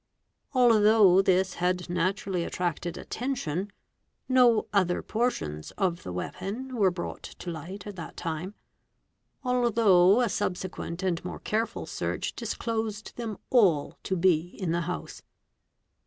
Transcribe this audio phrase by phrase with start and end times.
[0.53, 3.71] Although this had naturally attracted attention,
[4.27, 8.55] no other portions of the weapon were brought to light at that time,
[9.43, 15.21] although a subsequent and more careful search disclosed them all to be 'in the house.